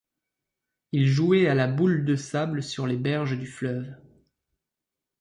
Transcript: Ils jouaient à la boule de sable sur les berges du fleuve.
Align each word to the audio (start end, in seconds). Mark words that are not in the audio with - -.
Ils 0.93 1.05
jouaient 1.07 1.47
à 1.47 1.53
la 1.53 1.67
boule 1.67 2.05
de 2.05 2.15
sable 2.15 2.63
sur 2.63 2.87
les 2.87 2.97
berges 2.97 3.37
du 3.37 3.45
fleuve. 3.45 3.93